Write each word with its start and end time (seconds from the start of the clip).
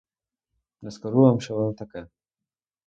Не 0.81 0.91
скажу 0.91 1.21
вам, 1.21 1.41
що 1.41 1.55
воно 1.55 1.73
таке! 1.73 2.07